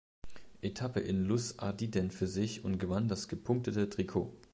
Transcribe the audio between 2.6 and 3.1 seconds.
und gewann